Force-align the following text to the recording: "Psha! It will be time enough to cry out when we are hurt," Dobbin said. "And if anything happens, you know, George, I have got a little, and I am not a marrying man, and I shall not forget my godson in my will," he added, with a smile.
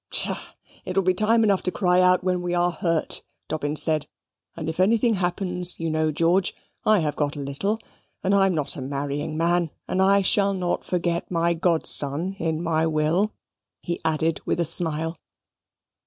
"Psha! 0.09 0.35
It 0.83 0.95
will 0.97 1.03
be 1.03 1.13
time 1.13 1.43
enough 1.43 1.61
to 1.61 1.71
cry 1.71 2.01
out 2.01 2.23
when 2.23 2.41
we 2.41 2.55
are 2.55 2.71
hurt," 2.71 3.21
Dobbin 3.47 3.75
said. 3.75 4.07
"And 4.55 4.67
if 4.67 4.79
anything 4.79 5.13
happens, 5.13 5.79
you 5.79 5.91
know, 5.91 6.09
George, 6.11 6.55
I 6.83 7.01
have 7.01 7.15
got 7.15 7.35
a 7.35 7.39
little, 7.39 7.79
and 8.23 8.33
I 8.33 8.47
am 8.47 8.55
not 8.55 8.75
a 8.75 8.81
marrying 8.81 9.37
man, 9.37 9.69
and 9.87 10.01
I 10.01 10.23
shall 10.23 10.55
not 10.55 10.83
forget 10.83 11.29
my 11.29 11.53
godson 11.53 12.33
in 12.39 12.63
my 12.63 12.87
will," 12.87 13.33
he 13.83 14.01
added, 14.03 14.41
with 14.43 14.59
a 14.59 14.65
smile. 14.65 15.19